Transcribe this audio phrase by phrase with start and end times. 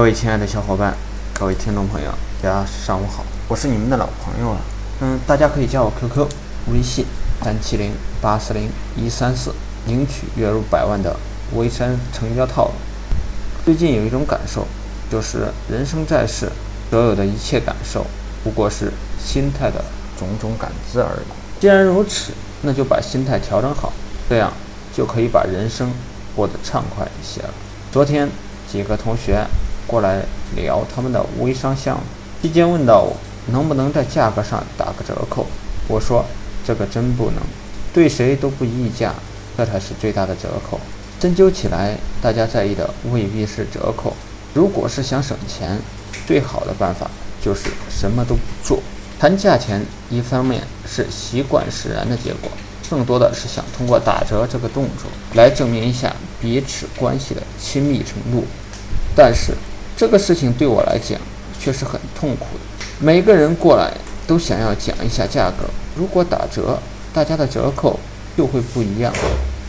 [0.00, 0.96] 各位亲爱的小伙伴，
[1.34, 2.10] 各位听众朋友，
[2.42, 4.60] 大家上午好，我是你们的老朋友了。
[5.02, 6.26] 嗯，大家可以加我 QQ、
[6.72, 7.04] 微信
[7.44, 9.52] 三七零八四零一三四，
[9.86, 11.14] 领取月入百万的
[11.54, 12.72] 微商成交套路。
[13.62, 14.66] 最近有一种感受，
[15.10, 16.50] 就是人生在世，
[16.88, 18.06] 所有的一切感受，
[18.42, 18.90] 不过是
[19.22, 19.84] 心态的
[20.18, 21.60] 种种感知而已。
[21.60, 22.32] 既然如此，
[22.62, 23.92] 那就把心态调整好，
[24.30, 24.50] 这样
[24.96, 25.92] 就可以把人生
[26.34, 27.50] 过得畅快一些了。
[27.92, 28.26] 昨天
[28.66, 29.46] 几个同学。
[29.90, 30.22] 过来
[30.54, 32.02] 聊他们的微商项目，
[32.40, 35.44] 期间问到我能不能在价格上打个折扣，
[35.88, 36.24] 我说
[36.64, 37.42] 这个真不能，
[37.92, 39.12] 对谁都不议价，
[39.56, 40.78] 这才是最大的折扣。
[41.18, 44.14] 针灸起来，大家在意的未必是折扣，
[44.54, 45.76] 如果是想省钱，
[46.24, 47.10] 最好的办法
[47.42, 48.80] 就是什么都不做。
[49.18, 52.48] 谈价钱，一方面是习惯使然的结果，
[52.88, 58.44] 更多的是想通过打折这个动作来证明一下彼此关系的亲密程度，
[59.16, 59.52] 但是。
[60.00, 61.20] 这个事情对我来讲
[61.60, 62.86] 却是很痛苦的。
[63.00, 63.92] 每个人过来
[64.26, 66.78] 都想要讲一下价格，如果打折，
[67.12, 68.00] 大家的折扣
[68.34, 69.12] 就会不一样。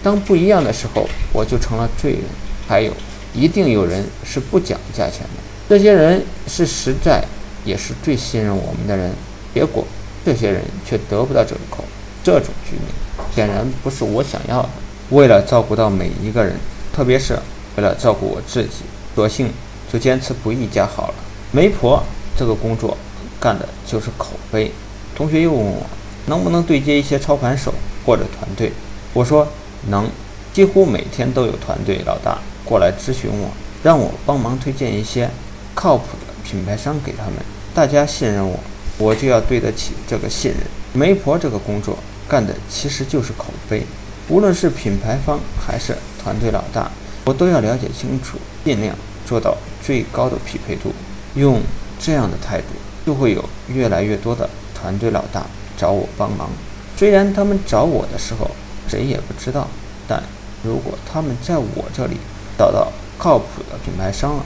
[0.00, 2.20] 当不一样的时候，我就成了罪人。
[2.68, 2.92] 还有，
[3.34, 5.42] 一定有人是不讲价钱的。
[5.68, 7.24] 这些人是实在，
[7.64, 9.10] 也是最信任我们的人。
[9.52, 9.84] 结果，
[10.24, 11.82] 这些人却得不到折扣。
[12.22, 12.84] 这种局面
[13.34, 14.68] 显然不是我想要的。
[15.10, 16.54] 为了照顾到每一个人，
[16.92, 17.36] 特别是
[17.76, 18.84] 为了照顾我自己，
[19.16, 19.50] 索性。
[19.92, 21.14] 就坚持不议价好了。
[21.50, 22.02] 媒婆
[22.34, 22.96] 这个工作
[23.38, 24.72] 干的就是口碑。
[25.14, 25.86] 同学又问我
[26.26, 27.74] 能不能对接一些操盘手
[28.06, 28.72] 或者团队，
[29.12, 29.46] 我说
[29.88, 30.08] 能，
[30.52, 33.50] 几乎每天都有团队老大过来咨询我，
[33.82, 35.28] 让我帮忙推荐一些
[35.74, 37.34] 靠谱的品牌商给他们。
[37.74, 38.58] 大家信任我，
[38.96, 40.60] 我就要对得起这个信任。
[40.94, 43.82] 媒婆这个工作干的其实就是口碑，
[44.28, 46.90] 无论是品牌方还是团队老大，
[47.24, 49.56] 我都要了解清楚，尽量做到。
[49.84, 50.94] 最高的匹配度，
[51.34, 51.60] 用
[51.98, 52.66] 这样的态度，
[53.04, 55.44] 就会有越来越多的团队老大
[55.76, 56.48] 找我帮忙。
[56.96, 58.48] 虽然他们找我的时候
[58.86, 59.66] 谁也不知道，
[60.06, 60.22] 但
[60.62, 62.18] 如果他们在我这里
[62.56, 64.44] 找到靠谱的品牌商了，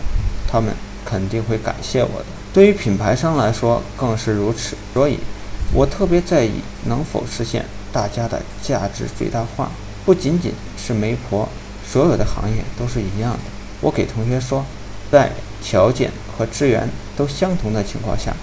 [0.51, 0.73] 他们
[1.05, 2.27] 肯定会感谢我的。
[2.55, 4.75] 对于品牌商来说更是如此。
[4.95, 5.19] 所以，
[5.75, 9.71] 我特别在意能否实现大家的价值最大化。
[10.07, 11.47] 不仅仅是媒婆，
[11.87, 13.41] 所有的行业都是一样的。
[13.81, 14.65] 我给同学说。
[15.09, 15.31] 在
[15.63, 18.35] 条件和资源都相同的情况下，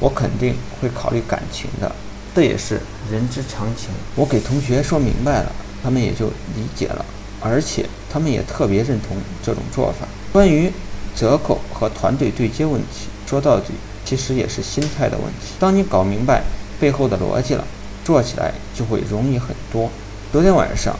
[0.00, 1.94] 我肯定会考虑感情的，
[2.34, 2.80] 这也是
[3.12, 3.90] 人之常情。
[4.14, 5.52] 我给同学说明白了，
[5.82, 7.04] 他们也就理解了，
[7.38, 10.08] 而且他们也特别认同这种做法。
[10.32, 10.72] 关于
[11.14, 13.74] 折扣和团队对接问题，说到底
[14.06, 15.52] 其实也是心态的问题。
[15.60, 16.42] 当你搞明白
[16.80, 17.64] 背后的逻辑了，
[18.06, 19.90] 做起来就会容易很多。
[20.32, 20.98] 昨天晚上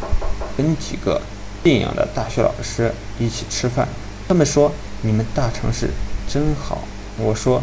[0.59, 1.23] 跟几个
[1.67, 3.89] 信仰的大学老师一起吃饭，
[4.29, 4.71] 他们说。
[5.03, 5.91] 你们大城市
[6.29, 6.79] 真好，
[7.19, 7.61] 我说，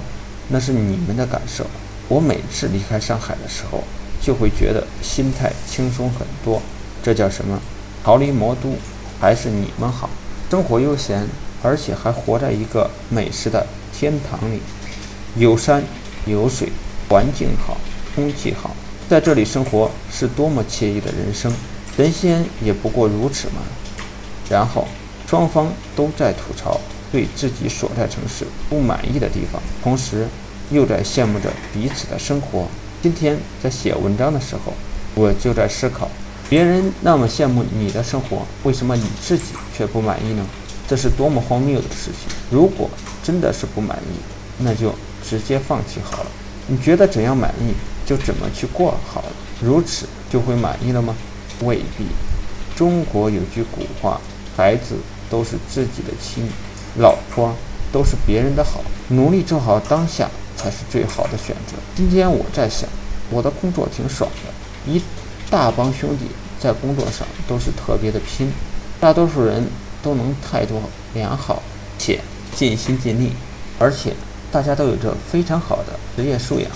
[0.49, 1.65] 那是你们的感受。
[2.09, 3.81] 我每次离开上海的时候，
[4.21, 6.61] 就会觉得心态轻松很多。
[7.01, 7.59] 这叫什么？
[8.03, 8.75] 逃离魔都，
[9.21, 10.09] 还是你们好？
[10.51, 11.25] 生活悠闲，
[11.63, 14.59] 而且还活在一个美食的天堂里，
[15.37, 15.81] 有山
[16.25, 16.67] 有水，
[17.09, 17.77] 环境好，
[18.13, 18.75] 空气好，
[19.09, 21.51] 在这里生活是多么惬意的人生。
[21.95, 23.61] 神仙也不过如此嘛。
[24.49, 24.87] 然后
[25.27, 26.79] 双方都在吐槽。
[27.11, 30.27] 对自己所在城市不满意的地方，同时
[30.71, 32.65] 又在羡慕着彼此的生活。
[33.03, 34.73] 今天在写文章的时候，
[35.13, 36.09] 我就在思考：
[36.49, 40.43] 别人那么羡慕你的生活，为什么你自己却不满意呢？
[40.87, 42.35] 这是多么荒谬的事情！
[42.49, 42.89] 如果
[43.21, 44.17] 真的是不满意，
[44.57, 44.91] 那就
[45.23, 46.31] 直接放弃好了。
[46.65, 47.75] 你觉得怎样满意，
[48.07, 49.27] 就怎么去过好了。
[49.61, 51.15] 如此就会满意了吗？
[51.61, 52.05] 未必。
[52.75, 54.19] 中国有句古话：
[54.55, 54.95] 孩子
[55.29, 56.47] 都是自己的亲。
[56.99, 57.51] 老婆
[57.91, 61.73] 都是别人的好，努力做好当下才是最好的选择。
[61.95, 62.87] 今天我在想，
[63.31, 65.01] 我的工作挺爽的，一
[65.49, 66.25] 大帮兄弟
[66.59, 68.51] 在工作上都是特别的拼，
[68.99, 69.65] 大多数人
[70.03, 70.79] 都能态度
[71.15, 71.63] 良好
[71.97, 72.19] 且
[72.55, 73.31] 尽心尽力，
[73.79, 74.13] 而且
[74.51, 76.69] 大家都有着非常好的职业素养，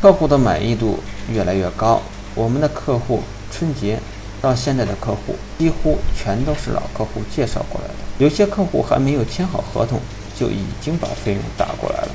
[0.00, 2.00] 客户的满意度越来越高。
[2.36, 3.20] 我们的客户
[3.50, 3.98] 春节。
[4.44, 9.98] 到现在的客户几乎全都是老客户介绍过来的，有些客户还没有签好合同
[10.38, 12.08] 就已经把费用打过来了，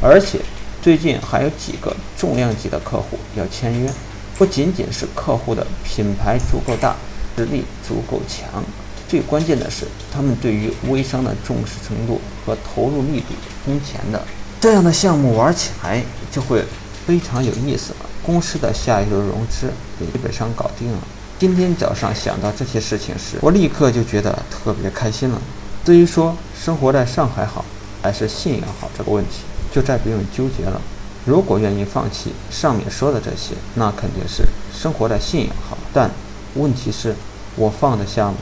[0.00, 0.38] 而且
[0.80, 3.90] 最近还有几个重量级的客户要签约。
[4.38, 6.94] 不仅仅是客户的品牌足够大，
[7.36, 8.62] 实力足够强，
[9.08, 14.22] 最关键的是他们对于微商的重视程度和投入力度空前的，
[14.60, 16.00] 这样的项目玩起来
[16.30, 16.62] 就会
[17.04, 17.92] 非常有意思。
[18.24, 20.98] 公司的下一轮融资也基本上搞定了。
[21.38, 25.40] 今天早上想到这些事情时，我立刻就觉得特别开心了。
[25.84, 27.64] 至于说生活在上海好，
[28.02, 28.88] 还是信仰好？
[28.96, 30.80] 这个问题就再不用纠结了。
[31.26, 35.76] 如果愿意放弃上面说的这些，那肯定是生活在信仰好。
[35.92, 36.10] 但
[36.54, 37.14] 问题是，
[37.56, 38.34] 我放得下吗？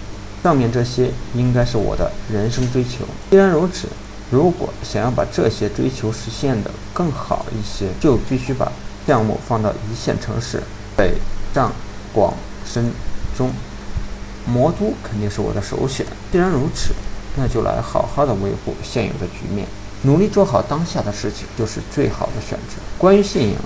[0.42, 3.04] 上面这些应该是我的人生追求。
[3.30, 3.88] 既然如此，
[4.30, 8.70] 如果想要把这些追求实现的更好一些，就必须把
[9.06, 10.62] 项目放到一线城市，
[10.96, 11.14] 北
[11.54, 11.72] 上
[12.12, 12.34] 广
[12.64, 12.90] 深
[13.36, 13.50] 中，
[14.46, 16.06] 魔都肯定是我的首选。
[16.30, 16.92] 既然如此，
[17.36, 19.66] 那就来好好的维护现有的局面。
[20.02, 22.82] 努力做好当下的事情，就是最好的选择。
[22.98, 23.60] 关于信仰，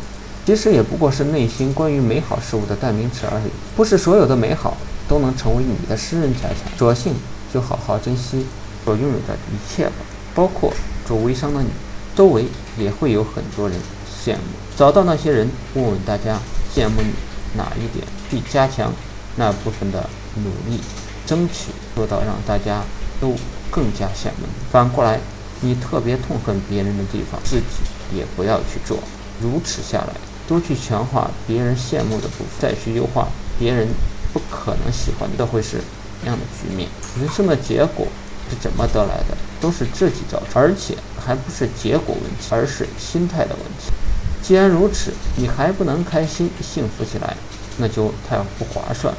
[0.44, 3.50] 其实也不过是内心关于美好事物的代名词而已。
[3.75, 4.77] 不是所有的美好
[5.09, 7.15] 都能成为你的私人财产，索性
[7.53, 8.44] 就好好珍惜
[8.85, 9.93] 所拥有的一切吧。
[10.35, 10.73] 包括
[11.06, 11.71] 做微商的你，
[12.15, 12.44] 周围
[12.79, 13.79] 也会有很多人
[14.26, 14.43] 羡慕。
[14.76, 16.38] 找到那些人，问问大家
[16.75, 17.12] 羡慕你
[17.55, 18.93] 哪一点，去加强
[19.37, 20.08] 那部分的
[20.43, 20.81] 努力，
[21.25, 22.82] 争取做到让大家
[23.20, 23.34] 都
[23.70, 24.46] 更加羡慕。
[24.73, 25.20] 反过来。
[25.62, 27.64] 你特别痛恨别人的地方，自己
[28.14, 28.99] 也不要去做。
[29.40, 30.12] 如此下来，
[30.46, 33.26] 多去强化别人羡慕的部分，再去优化
[33.58, 33.88] 别人
[34.34, 35.79] 不可能喜欢的，会是
[36.20, 36.90] 怎样的局面？
[37.19, 38.06] 人生的结果
[38.50, 39.34] 是怎么得来的？
[39.58, 40.94] 都是自己造成，而且
[41.25, 43.90] 还不是结果问题，而是心态的问题。
[44.46, 47.37] 既然如此，你还不能开心幸福起来，
[47.78, 49.12] 那就太不划算。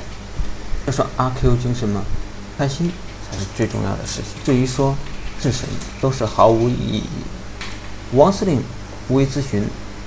[0.86, 2.04] 这算阿 Q 精神吗？
[2.58, 2.92] 开心
[3.30, 4.42] 才是最重要的事情。
[4.46, 4.96] 至于说。
[5.40, 5.68] 是谁
[6.02, 7.04] 都是毫无意义。
[8.14, 8.60] 王司令
[9.10, 9.64] 微咨询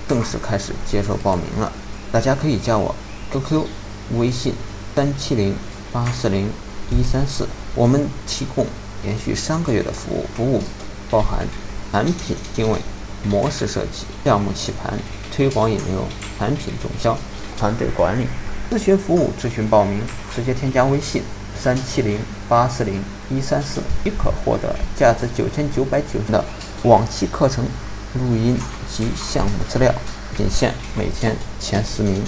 [0.09, 1.71] 正式开始接受报名了，
[2.11, 2.93] 大家可以加我
[3.33, 3.65] QQ、
[4.17, 4.53] 微信
[4.93, 5.55] 三七零
[5.93, 6.49] 八四零
[6.91, 7.47] 一三四，
[7.77, 8.67] 我们提供
[9.05, 10.61] 连续三个月的服务，服务
[11.09, 11.47] 包含
[11.93, 12.81] 产品定位、
[13.25, 14.99] 模式设计、项目起盘、
[15.35, 16.05] 推广引流、
[16.39, 17.17] 产品总销、
[17.59, 18.27] 团队管理、
[18.71, 20.01] 咨询服务、咨询报名，
[20.35, 21.23] 直接添加微信。
[21.63, 22.19] 三七零
[22.49, 26.43] 八四零一三四，即可获得价值九千九百九的
[26.85, 27.63] 往期课程
[28.15, 28.57] 录音
[28.89, 29.93] 及项目资料，
[30.39, 32.25] 仅限每天前十名。